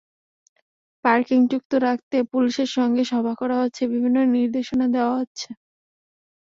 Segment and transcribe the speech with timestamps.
[1.05, 5.49] পার্কিংমুক্ত রাখতে পুলিশের সঙ্গে সভা করা হচ্ছে, বিভিন্ন নির্দেশনা দেওয়া হচ্ছে।